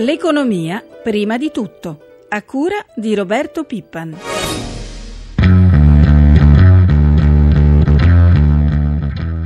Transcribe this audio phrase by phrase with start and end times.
[0.00, 4.16] L'economia prima di tutto, a cura di Roberto Pippan.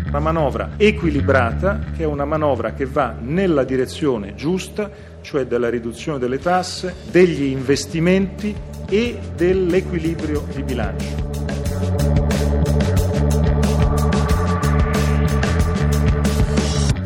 [0.06, 4.88] Una manovra equilibrata che è una manovra che va nella direzione giusta,
[5.22, 8.54] cioè della riduzione delle tasse, degli investimenti
[8.88, 11.32] e dell'equilibrio di bilancio.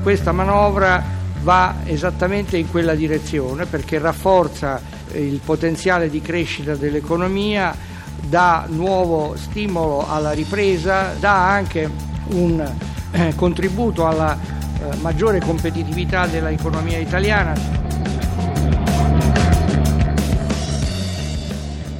[0.02, 1.16] Questa manovra
[1.48, 4.82] va esattamente in quella direzione perché rafforza
[5.14, 7.74] il potenziale di crescita dell'economia,
[8.20, 11.90] dà nuovo stimolo alla ripresa, dà anche
[12.32, 12.70] un
[13.12, 17.77] eh, contributo alla eh, maggiore competitività dell'economia italiana.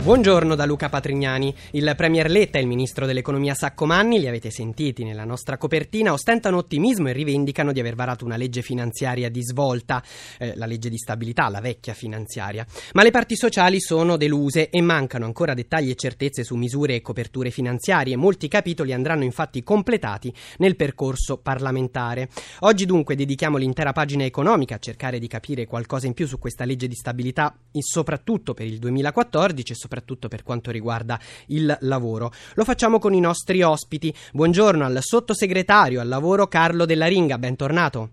[0.08, 1.54] Buongiorno da Luca Patrignani.
[1.72, 6.56] Il Premier Letta e il Ministro dell'Economia Saccomanni, li avete sentiti nella nostra copertina, ostentano
[6.56, 10.02] ottimismo e rivendicano di aver varato una legge finanziaria di svolta,
[10.38, 12.66] eh, la legge di stabilità, la vecchia finanziaria.
[12.94, 17.02] Ma le parti sociali sono deluse e mancano ancora dettagli e certezze su misure e
[17.02, 18.16] coperture finanziarie.
[18.16, 22.30] Molti capitoli andranno infatti completati nel percorso parlamentare.
[22.60, 26.64] Oggi dunque dedichiamo l'intera pagina economica a cercare di capire qualcosa in più su questa
[26.64, 32.30] legge di stabilità, soprattutto per il 2014 e soprattutto soprattutto per quanto riguarda il lavoro.
[32.54, 34.14] Lo facciamo con i nostri ospiti.
[34.32, 38.10] Buongiorno al sottosegretario al lavoro Carlo Della Ringa, bentornato.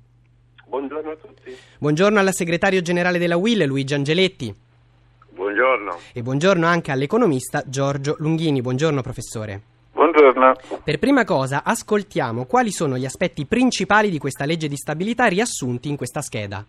[0.68, 1.56] Buongiorno a tutti.
[1.78, 4.54] Buongiorno al segretario generale della UIL Luigi Angeletti.
[5.30, 5.98] Buongiorno.
[6.14, 8.62] E buongiorno anche all'economista Giorgio Lunghini.
[8.62, 9.62] Buongiorno professore.
[9.92, 10.56] Buongiorno.
[10.84, 15.88] Per prima cosa ascoltiamo quali sono gli aspetti principali di questa legge di stabilità riassunti
[15.88, 16.66] in questa scheda.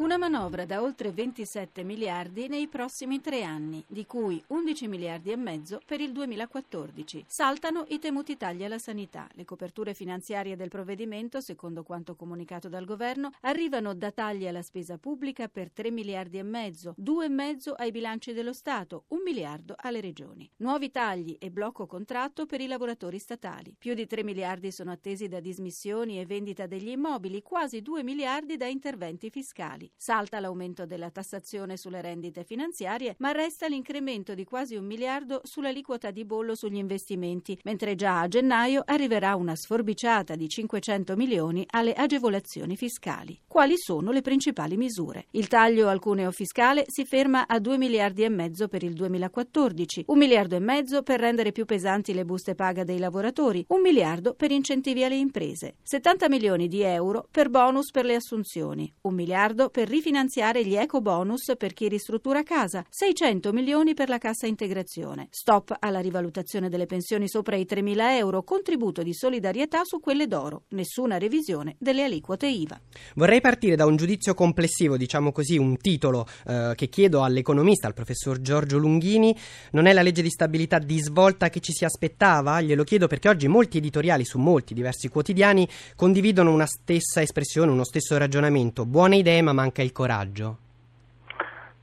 [0.00, 5.36] Una manovra da oltre 27 miliardi nei prossimi tre anni, di cui 11 miliardi e
[5.36, 7.26] mezzo per il 2014.
[7.28, 9.28] Saltano i temuti tagli alla sanità.
[9.34, 14.96] Le coperture finanziarie del provvedimento, secondo quanto comunicato dal governo, arrivano da tagli alla spesa
[14.96, 19.74] pubblica per 3 miliardi e mezzo, 2 e mezzo ai bilanci dello Stato, 1 miliardo
[19.76, 20.50] alle regioni.
[20.60, 23.76] Nuovi tagli e blocco contratto per i lavoratori statali.
[23.78, 28.56] Più di 3 miliardi sono attesi da dismissioni e vendita degli immobili, quasi 2 miliardi
[28.56, 29.88] da interventi fiscali.
[29.96, 36.10] Salta l'aumento della tassazione sulle rendite finanziarie, ma resta l'incremento di quasi un miliardo sull'aliquota
[36.10, 41.92] di bollo sugli investimenti, mentre già a gennaio arriverà una sforbiciata di 500 milioni alle
[41.92, 43.38] agevolazioni fiscali.
[43.46, 45.26] Quali sono le principali misure?
[45.32, 50.04] Il taglio al cuneo fiscale si ferma a 2 miliardi e mezzo per il 2014,
[50.06, 54.34] un miliardo e mezzo per rendere più pesanti le buste paga dei lavoratori, un miliardo
[54.34, 59.68] per incentivi alle imprese, 70 milioni di euro per bonus per le assunzioni, un miliardo
[59.68, 64.46] per per rifinanziare gli eco bonus per chi ristruttura casa, 600 milioni per la cassa
[64.46, 65.28] integrazione.
[65.30, 70.64] Stop alla rivalutazione delle pensioni sopra i 3.000 euro, contributo di solidarietà su quelle d'oro,
[70.72, 72.78] nessuna revisione delle aliquote IVA.
[73.14, 77.94] Vorrei partire da un giudizio complessivo, diciamo così, un titolo eh, che chiedo all'economista, al
[77.94, 79.34] professor Giorgio Lunghini.
[79.70, 82.60] Non è la legge di stabilità di svolta che ci si aspettava?
[82.60, 87.84] Glielo chiedo perché oggi molti editoriali su molti diversi quotidiani condividono una stessa espressione, uno
[87.84, 88.84] stesso ragionamento.
[88.84, 90.56] Buone idee ma manca il coraggio?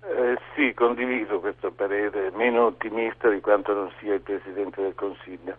[0.04, 5.56] Eh, sì, condivido questo parere, meno ottimista di quanto non sia il Presidente del Consiglio.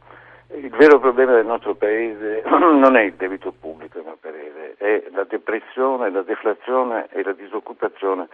[0.55, 5.05] Il vero problema del nostro Paese non è il debito pubblico, a mio parere, è
[5.12, 8.28] la depressione, la deflazione e la disoccupazione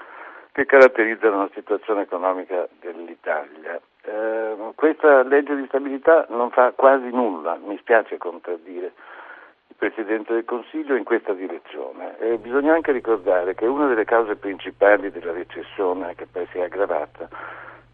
[0.53, 3.81] che caratterizzano la situazione economica dell'Italia.
[4.03, 8.93] Eh, questa legge di stabilità non fa quasi nulla, mi spiace contraddire
[9.77, 12.19] Presidente del Consiglio in questa direzione.
[12.19, 16.63] E bisogna anche ricordare che una delle cause principali della recessione, che poi si è
[16.63, 17.29] aggravata,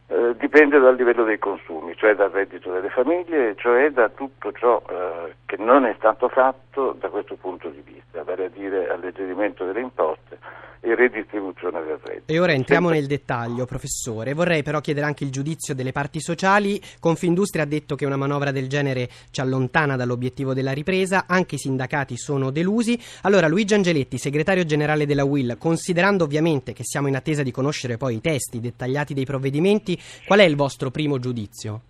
[0.08, 4.82] eh, dipende dal livello dei consumi, cioè dal reddito delle famiglie, cioè da tutto ciò
[4.88, 6.58] eh, che non è stato fatto
[6.98, 10.38] da questo punto di vista, vale a dire alleggerimento delle imposte
[10.80, 12.32] e redistribuzione del reddito.
[12.32, 13.00] E ora entriamo Sempre...
[13.00, 14.32] nel dettaglio, professore.
[14.32, 16.80] Vorrei però chiedere anche il giudizio delle parti sociali.
[16.98, 21.58] Confindustria ha detto che una manovra del genere ci allontana dall'obiettivo della ripresa, anche i
[21.58, 22.98] sindacati sono delusi.
[23.22, 27.96] Allora, Luigi Angeletti, segretario generale della WIL, considerando ovviamente che siamo in attesa di conoscere
[27.96, 31.82] poi i testi dettagliati dei provvedimenti, qual è il vostro primo giudizio?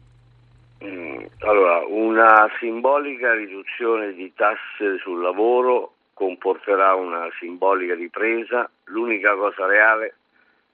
[0.83, 9.67] Mm, allora, una simbolica riduzione di tasse sul lavoro comporterà una simbolica ripresa, l'unica cosa
[9.67, 10.17] reale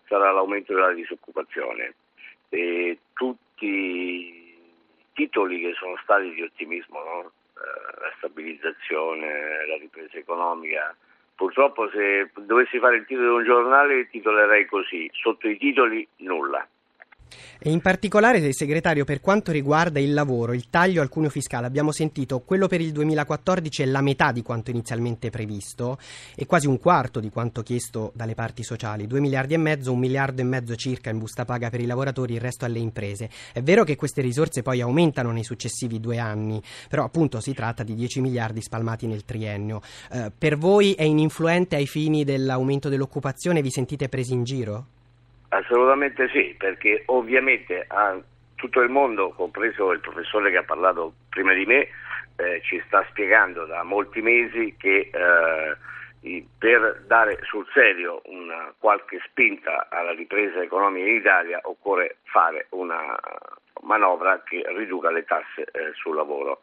[0.06, 1.94] sarà l'aumento della disoccupazione
[2.48, 4.54] e tutti i
[5.12, 7.20] titoli che sono stati di ottimismo, no?
[7.56, 10.94] eh, la stabilizzazione, la ripresa economica,
[11.34, 16.66] purtroppo se dovessi fare il titolo di un giornale titolerei così, sotto i titoli nulla.
[17.58, 21.90] E in particolare, segretario, per quanto riguarda il lavoro, il taglio al cuneo fiscale, abbiamo
[21.90, 25.98] sentito quello per il 2014 è la metà di quanto inizialmente previsto
[26.34, 29.98] e quasi un quarto di quanto chiesto dalle parti sociali, 2 miliardi e mezzo, un
[29.98, 33.30] miliardo e mezzo circa in busta paga per i lavoratori, il resto alle imprese.
[33.52, 37.82] È vero che queste risorse poi aumentano nei successivi due anni, però appunto si tratta
[37.82, 39.80] di 10 miliardi spalmati nel triennio.
[40.12, 43.62] Eh, per voi è ininfluente ai fini dell'aumento dell'occupazione?
[43.62, 44.86] Vi sentite presi in giro?
[45.56, 48.20] Assolutamente sì, perché ovviamente a
[48.56, 51.88] tutto il mondo, compreso il professore che ha parlato prima di me,
[52.36, 59.18] eh, ci sta spiegando da molti mesi che eh, per dare sul serio una qualche
[59.24, 63.18] spinta alla ripresa economica in Italia occorre fare una
[63.80, 66.60] manovra che riduca le tasse eh, sul lavoro.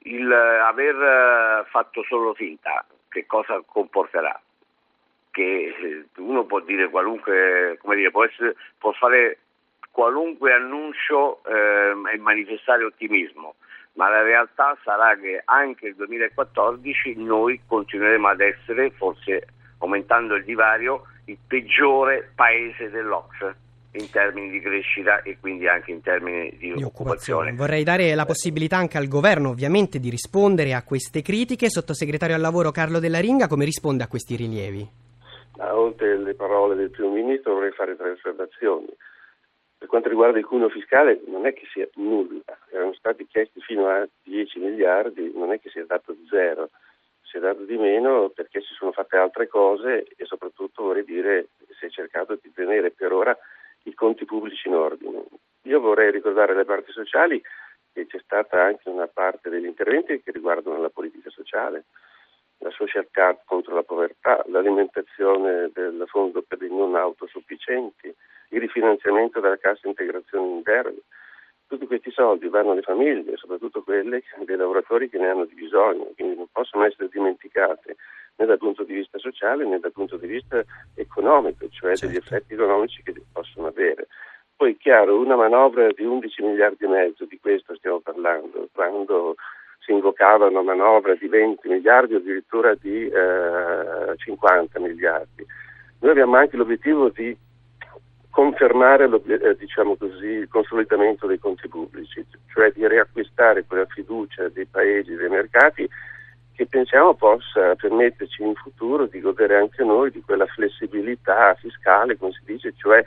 [0.00, 4.40] Il aver fatto solo finta che cosa comporterà?
[5.36, 9.40] Che eh, uno può dire qualunque, come dire, può, essere, può fare
[9.90, 13.56] qualunque annuncio eh, e manifestare ottimismo,
[13.94, 19.48] ma la realtà sarà che anche il 2014 noi continueremo ad essere, forse
[19.78, 23.54] aumentando il divario, il peggiore paese dell'Ox
[23.92, 26.86] in termini di crescita e quindi anche in termini di, di occupazione.
[26.86, 27.52] occupazione.
[27.52, 31.68] Vorrei dare la possibilità anche al governo ovviamente di rispondere a queste critiche.
[31.68, 35.04] Sottosegretario al lavoro Carlo Della Ringa, come risponde a questi rilievi?
[35.58, 38.88] Oltre alle parole del primo ministro vorrei fare tre osservazioni.
[39.78, 43.88] Per quanto riguarda il cuneo fiscale non è che sia nulla, erano stati chiesti fino
[43.88, 46.70] a 10 miliardi, non è che sia dato zero,
[47.22, 51.48] si è dato di meno perché si sono fatte altre cose e soprattutto vorrei dire
[51.78, 53.36] si è cercato di tenere per ora
[53.82, 55.24] i conti pubblici in ordine.
[55.62, 57.42] Io vorrei ricordare alle parti sociali
[57.92, 61.84] che c'è stata anche una parte degli interventi che riguardano la politica sociale
[62.58, 68.14] la social card contro la povertà, l'alimentazione del fondo per i non autosufficienti,
[68.50, 71.00] il rifinanziamento della cassa integrazione interna.
[71.66, 76.12] Tutti questi soldi vanno alle famiglie, soprattutto quelle dei lavoratori che ne hanno di bisogno,
[76.14, 77.96] quindi non possono essere dimenticate
[78.36, 80.62] né dal punto di vista sociale né dal punto di vista
[80.94, 82.06] economico, cioè certo.
[82.06, 84.06] degli effetti economici che possono avere.
[84.54, 89.34] Poi è chiaro, una manovra di 11 miliardi e mezzo, di questo stiamo parlando, quando
[89.86, 95.46] si invocavano manovre di 20 miliardi o addirittura di eh, 50 miliardi.
[96.00, 97.34] Noi abbiamo anche l'obiettivo di
[98.28, 104.66] confermare eh, diciamo così, il consolidamento dei conti pubblici, cioè di riacquistare quella fiducia dei
[104.66, 105.88] paesi, dei mercati
[106.52, 112.32] che pensiamo possa permetterci in futuro di godere anche noi di quella flessibilità fiscale, come
[112.32, 113.04] si dice, cioè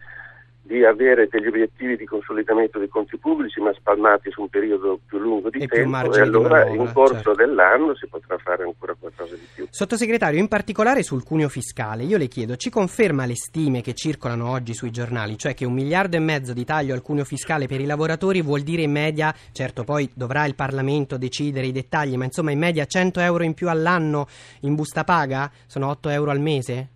[0.69, 5.17] di avere degli obiettivi di consolidamento dei conti pubblici ma spalmati su un periodo più
[5.17, 7.33] lungo di e tempo e allora manovra, in corso certo.
[7.33, 9.65] dell'anno si potrà fare ancora qualcosa di più.
[9.67, 14.47] Sottosegretario, in particolare sul cuneo fiscale, io le chiedo, ci conferma le stime che circolano
[14.51, 17.81] oggi sui giornali, cioè che un miliardo e mezzo di taglio al cuneo fiscale per
[17.81, 22.25] i lavoratori vuol dire in media, certo poi dovrà il Parlamento decidere i dettagli, ma
[22.25, 24.27] insomma in media 100 euro in più all'anno
[24.61, 25.49] in busta paga?
[25.65, 26.89] Sono 8 euro al mese?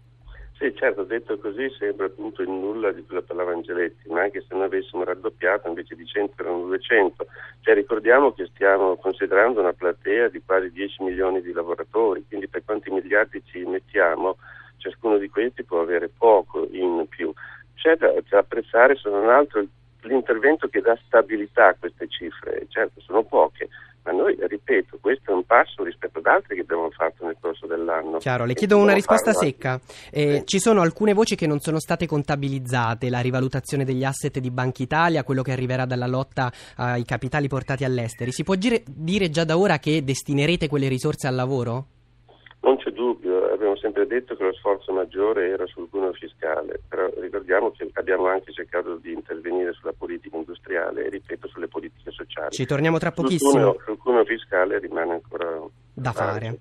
[0.64, 4.56] Sì, certo, detto così sembra appunto il nulla di che parlava Angeletti, ma anche se
[4.56, 7.26] noi avessimo raddoppiato invece di 100 erano 200.
[7.60, 12.64] Cioè, ricordiamo che stiamo considerando una platea di quasi 10 milioni di lavoratori, quindi per
[12.64, 14.38] quanti miliardi ci mettiamo,
[14.78, 17.34] ciascuno di questi può avere poco in più.
[17.76, 19.66] C'è da, da apprezzare se non altro
[20.04, 23.68] l'intervento che dà stabilità a queste cifre, certo sono poche,
[24.04, 27.66] ma noi, ripeto, questo è un passo rispetto ad altri che abbiamo fatto nel corso
[27.68, 28.18] dell'anno.
[28.18, 29.80] Chiaro, le chiedo una risposta secca.
[30.12, 30.46] Eh, sì.
[30.46, 34.84] Ci sono alcune voci che non sono state contabilizzate, la rivalutazione degli asset di Banca
[34.84, 38.32] Italia, quello che arriverà dalla lotta ai capitali portati all'estero.
[38.32, 41.86] Si può dire, dire già da ora che destinerete quelle risorse al lavoro?
[42.60, 43.33] Non c'è dubbio,
[43.64, 48.28] abbiamo sempre detto che lo sforzo maggiore era sul cuneo fiscale, però ricordiamo che abbiamo
[48.28, 52.52] anche cercato di intervenire sulla politica industriale e ripeto sulle politiche sociali.
[52.52, 53.76] Ci torniamo tra pochissimo.
[53.86, 55.62] Sul cuneo, fiscale rimane ancora
[55.94, 56.60] da fare.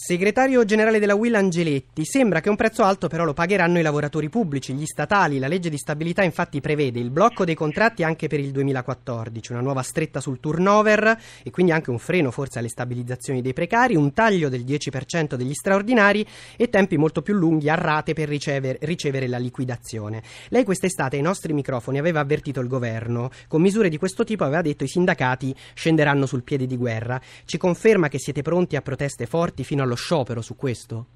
[0.00, 4.28] Segretario generale della Will Angeletti, sembra che un prezzo alto però lo pagheranno i lavoratori
[4.28, 5.40] pubblici, gli statali.
[5.40, 9.60] La legge di stabilità infatti prevede il blocco dei contratti anche per il 2014, una
[9.60, 14.12] nuova stretta sul turnover e quindi anche un freno forse alle stabilizzazioni dei precari, un
[14.12, 16.24] taglio del 10% degli straordinari
[16.56, 20.22] e tempi molto più lunghi a rate per ricevere, ricevere la liquidazione.
[20.50, 24.62] Lei quest'estate ai nostri microfoni aveva avvertito il governo, con misure di questo tipo aveva
[24.62, 27.20] detto i sindacati scenderanno sul piede di guerra.
[27.44, 31.06] Ci conferma che siete pronti a proteste forti fino allo sciopero su questo?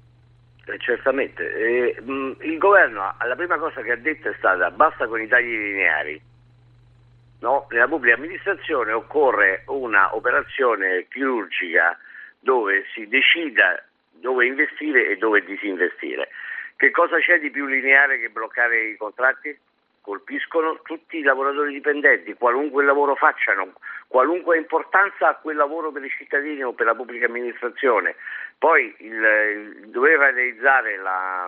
[0.65, 1.53] Eh, certamente.
[1.53, 5.27] Eh, mh, il governo, la prima cosa che ha detto è stata basta con i
[5.27, 6.21] tagli lineari.
[7.39, 7.67] No?
[7.69, 11.97] Nella pubblica amministrazione occorre una operazione chirurgica
[12.39, 16.29] dove si decida dove investire e dove disinvestire.
[16.77, 19.57] Che cosa c'è di più lineare che bloccare i contratti?
[20.03, 23.71] Colpiscono tutti i lavoratori dipendenti, qualunque lavoro facciano,
[24.07, 28.15] qualunque importanza ha quel lavoro per i cittadini o per la pubblica amministrazione.
[28.57, 31.47] Poi il, il dover realizzare la,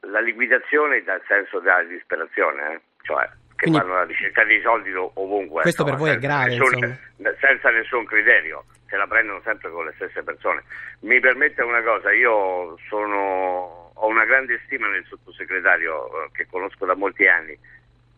[0.00, 2.80] la, liquidazione dal senso della disperazione, eh?
[3.00, 3.24] cioè
[3.56, 5.62] che Quindi, vanno alla ricerca dei soldi ovunque.
[5.62, 6.98] Questo per voi è grave, nessun,
[7.40, 10.62] senza nessun criterio, se la prendono sempre con le stesse persone.
[11.00, 16.84] Mi permette una cosa, io sono, ho una grande stima del sottosegretario eh, che conosco
[16.84, 17.58] da molti anni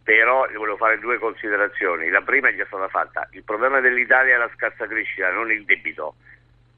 [0.03, 2.11] però gli volevo fare due considerazioni.
[2.11, 3.27] La prima è già stata fatta.
[3.31, 6.17] Il problema dell'Italia è la scarsa crescita, non il debito.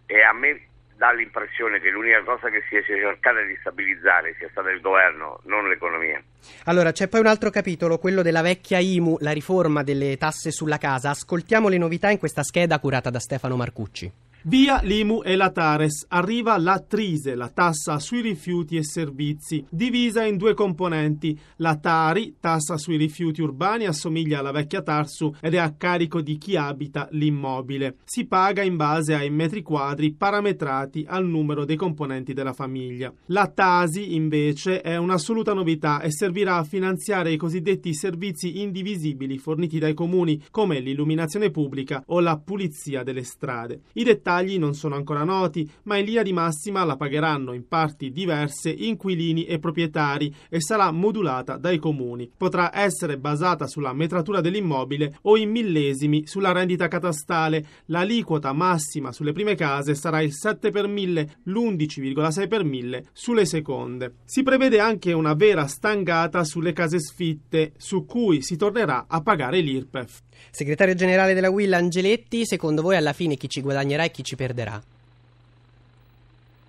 [0.06, 0.60] E a me
[0.96, 5.40] dà l'impressione che l'unica cosa che si è cercata di stabilizzare sia stata il governo,
[5.44, 6.22] non l'economia.
[6.64, 10.78] Allora, c'è poi un altro capitolo, quello della vecchia IMU, la riforma delle tasse sulla
[10.78, 11.10] casa.
[11.10, 14.25] Ascoltiamo le novità in questa scheda curata da Stefano Marcucci.
[14.48, 20.22] Via l'IMU e la Tares arriva la Trise, la tassa sui rifiuti e servizi, divisa
[20.22, 21.36] in due componenti.
[21.56, 26.38] La Tari, tassa sui rifiuti urbani, assomiglia alla vecchia Tarsu ed è a carico di
[26.38, 27.96] chi abita l'immobile.
[28.04, 33.12] Si paga in base ai metri quadri parametrati al numero dei componenti della famiglia.
[33.26, 39.80] La Tasi, invece, è un'assoluta novità e servirà a finanziare i cosiddetti servizi indivisibili forniti
[39.80, 43.80] dai comuni, come l'illuminazione pubblica o la pulizia delle strade.
[43.94, 47.66] I dettagli dettagli non sono ancora noti, ma in linea di massima la pagheranno in
[47.66, 52.30] parti diverse inquilini e proprietari e sarà modulata dai comuni.
[52.36, 57.64] Potrà essere basata sulla metratura dell'immobile o in millesimi sulla rendita catastale.
[57.86, 64.14] L'aliquota massima sulle prime case sarà il 7 per 1000, l'11,6 per 1000 sulle seconde.
[64.24, 69.60] Si prevede anche una vera stangata sulle case sfitte, su cui si tornerà a pagare
[69.60, 70.24] l'IRPEF.
[70.50, 74.34] Segretario generale della Will Angeletti, secondo voi alla fine chi ci guadagnerà e chi ci
[74.36, 74.82] perderà?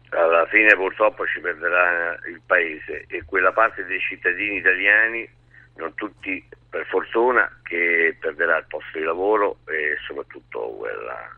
[0.09, 5.27] Alla fine purtroppo ci perderà il paese e quella parte dei cittadini italiani,
[5.75, 11.29] non tutti per fortuna, che perderà il posto di lavoro e soprattutto quella,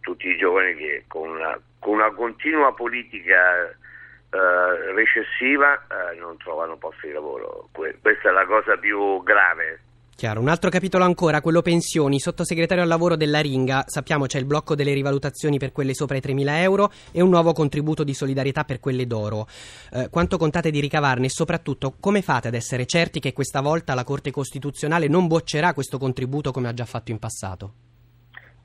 [0.00, 6.76] tutti i giovani che con una, con una continua politica eh, recessiva eh, non trovano
[6.76, 7.68] posto di lavoro.
[7.72, 9.80] Que- questa è la cosa più grave
[10.16, 14.46] Chiaro, un altro capitolo ancora, quello pensioni, sottosegretario al lavoro della Ringa, sappiamo c'è il
[14.46, 18.64] blocco delle rivalutazioni per quelle sopra i 3.000 euro e un nuovo contributo di solidarietà
[18.64, 19.46] per quelle d'oro.
[19.92, 23.92] Eh, quanto contate di ricavarne e soprattutto come fate ad essere certi che questa volta
[23.92, 27.72] la Corte Costituzionale non boccerà questo contributo come ha già fatto in passato?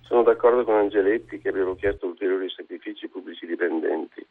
[0.04, 4.26] Sono d'accordo con Angeletti che abbiamo chiesto ulteriori sacrifici pubblici dipendenti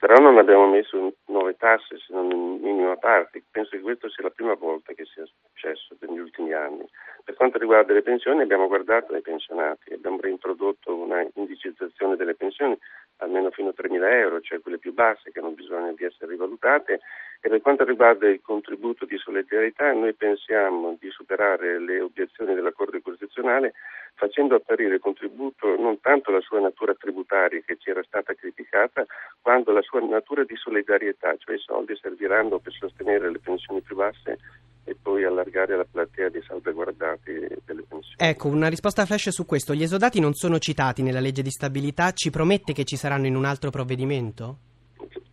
[0.00, 3.44] però non abbiamo messo nuove tasse se non in minima parte.
[3.50, 6.88] Penso che questa sia la prima volta che sia successo negli ultimi anni.
[7.22, 12.78] Per quanto riguarda le pensioni abbiamo guardato ai pensionati, abbiamo reintrodotto una indicizzazione delle pensioni
[13.20, 17.00] almeno fino a 3.000 euro, cioè quelle più basse che hanno bisogno di essere rivalutate.
[17.40, 22.72] E per quanto riguarda il contributo di solidarietà noi pensiamo di superare le obiezioni della
[22.72, 23.72] Corte Costituzionale
[24.14, 29.06] facendo apparire il contributo non tanto la sua natura tributaria che ci era stata criticata,
[29.40, 33.96] quanto la sua natura di solidarietà, cioè i soldi serviranno per sostenere le pensioni più
[33.96, 34.38] basse
[35.10, 37.32] poi allargare la platea dei salvaguardati
[37.64, 38.14] delle pensioni.
[38.16, 39.74] Ecco, una risposta flash su questo.
[39.74, 43.34] Gli esodati non sono citati nella legge di stabilità, ci promette che ci saranno in
[43.34, 44.56] un altro provvedimento?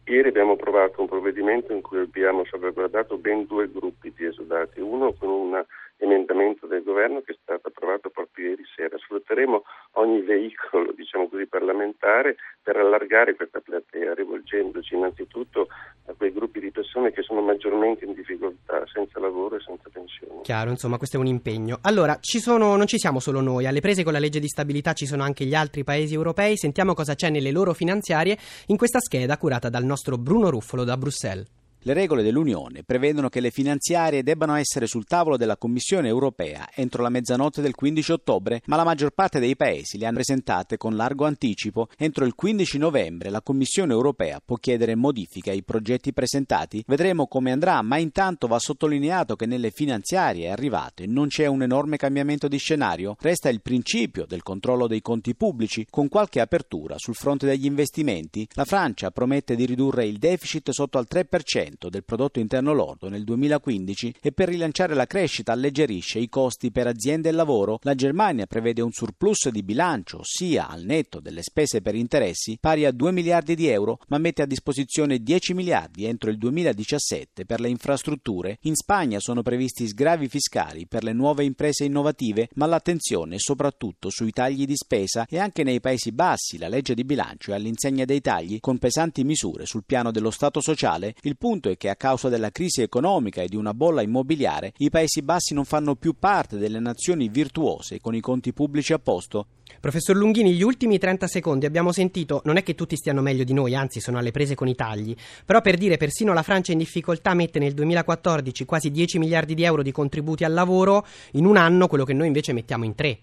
[0.06, 5.14] Ieri abbiamo approvato un provvedimento in cui abbiamo salvaguardato ben due gruppi di esodati, uno
[5.14, 5.64] con un
[5.98, 8.98] emendamento del governo che è stato approvato proprio ieri sera.
[8.98, 15.68] Sfrutteremo ogni veicolo diciamo così, parlamentare per allargare questa platea, rivolgendoci innanzitutto
[16.08, 20.42] a quei gruppi di persone che sono maggiormente in difficoltà, senza lavoro e senza pensione.
[20.42, 21.80] Chiaro, insomma, questo è un impegno.
[21.82, 24.94] Allora, ci sono, non ci siamo solo noi, alle prese con la legge di stabilità
[24.94, 28.38] ci sono anche gli altri paesi europei, sentiamo cosa c'è nelle loro finanziarie
[28.68, 31.57] in questa scheda curata dal nostro Bruno Ruffolo da Bruxelles.
[31.82, 37.02] Le regole dell'Unione prevedono che le finanziarie debbano essere sul tavolo della Commissione europea entro
[37.02, 40.96] la mezzanotte del 15 ottobre, ma la maggior parte dei paesi le hanno presentate con
[40.96, 41.88] largo anticipo.
[41.98, 46.84] Entro il 15 novembre la Commissione europea può chiedere modifiche ai progetti presentati.
[46.86, 51.98] Vedremo come andrà, ma intanto va sottolineato che nelle finanziarie arrivate non c'è un enorme
[51.98, 53.16] cambiamento di scenario.
[53.20, 58.48] Resta il principio del controllo dei conti pubblici, con qualche apertura sul fronte degli investimenti.
[58.56, 63.24] La Francia promette di ridurre il deficit sotto al 3% del prodotto interno lordo nel
[63.24, 68.46] 2015 e per rilanciare la crescita alleggerisce i costi per aziende e lavoro, la Germania
[68.46, 73.12] prevede un surplus di bilancio, sia al netto delle spese per interessi, pari a 2
[73.12, 78.58] miliardi di euro, ma mette a disposizione 10 miliardi entro il 2017 per le infrastrutture.
[78.62, 84.10] In Spagna sono previsti sgravi fiscali per le nuove imprese innovative, ma l'attenzione è soprattutto
[84.10, 88.06] sui tagli di spesa e anche nei Paesi Bassi la legge di bilancio è all'insegna
[88.06, 91.16] dei tagli con pesanti misure sul piano dello Stato sociale.
[91.22, 94.74] Il punto punto è che a causa della crisi economica e di una bolla immobiliare
[94.78, 99.00] i Paesi Bassi non fanno più parte delle nazioni virtuose con i conti pubblici a
[99.00, 99.48] posto.
[99.80, 103.54] Professor Lunghini, gli ultimi 30 secondi abbiamo sentito, non è che tutti stiano meglio di
[103.54, 106.78] noi, anzi sono alle prese con i tagli, però per dire persino la Francia in
[106.78, 111.58] difficoltà mette nel 2014 quasi 10 miliardi di euro di contributi al lavoro, in un
[111.58, 113.18] anno quello che noi invece mettiamo in tre.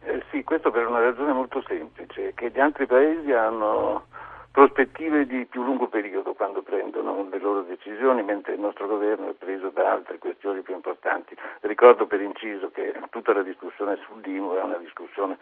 [0.00, 4.06] Eh sì, questo per una ragione molto semplice, che gli altri paesi hanno
[4.50, 9.34] prospettive di più lungo periodo quando prendono le loro decisioni, mentre il nostro governo è
[9.34, 11.36] preso da altre questioni più importanti.
[11.60, 15.38] Ricordo per inciso che tutta la discussione sull'IMU è una discussione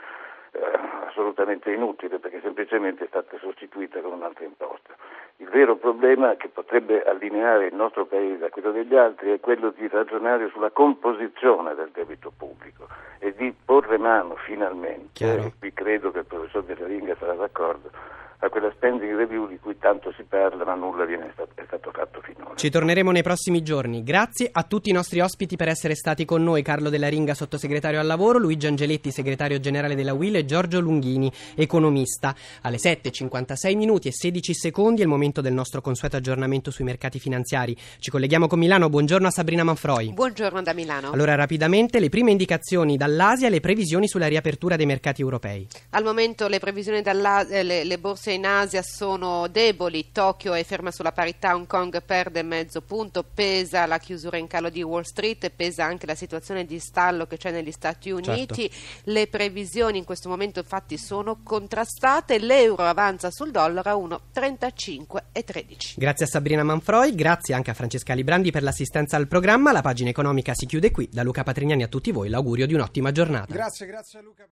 [0.53, 0.61] eh,
[1.09, 4.95] assolutamente inutile perché semplicemente è stata sostituita con un'altra imposta.
[5.39, 9.71] Il vero problema che potrebbe allineare il nostro Paese a quello degli altri è quello
[9.71, 12.87] di ragionare sulla composizione del debito pubblico
[13.19, 15.43] e di porre mano finalmente, Chiaro.
[15.43, 17.91] e qui credo che il professor Della Ringa sarà d'accordo,
[18.39, 21.91] a quella spending review di cui tanto si parla ma nulla viene stato, è stato
[21.91, 22.55] fatto finora.
[22.55, 24.03] Ci torneremo nei prossimi giorni.
[24.03, 27.99] Grazie a tutti i nostri ospiti per essere stati con noi, Carlo Della Ringa, sottosegretario
[27.99, 32.35] al lavoro, Luigi Angeletti, segretario generale della UIL e Giorgio Lunghini, economista.
[32.63, 37.19] Alle 7.56 minuti e 16 secondi è il momento del nostro consueto aggiornamento sui mercati
[37.19, 37.77] finanziari.
[37.99, 38.89] Ci colleghiamo con Milano.
[38.89, 40.13] Buongiorno a Sabrina Manfroi.
[40.13, 41.11] Buongiorno da Milano.
[41.11, 45.67] Allora, rapidamente, le prime indicazioni dall'Asia e le previsioni sulla riapertura dei mercati europei.
[45.91, 50.91] Al momento le previsioni dall'Asia, le, le borse in Asia sono deboli, Tokyo è ferma
[50.91, 55.51] sulla parità, Hong Kong perde mezzo punto, pesa la chiusura in calo di Wall Street,
[55.51, 59.11] pesa anche la situazione di stallo che c'è negli Stati Uniti, certo.
[59.11, 63.95] le previsioni in questo momento infatti sono contrastate, l'euro avanza sul dollaro a
[64.35, 65.95] 1,35,13.
[65.97, 70.11] Grazie a Sabrina Manfroi, grazie anche a Francesca Librandi per l'assistenza al programma, la pagina
[70.11, 73.53] economica si chiude qui, da Luca Patrignani a tutti voi l'augurio di un'ottima giornata.
[73.53, 74.45] Grazie, grazie a Luca.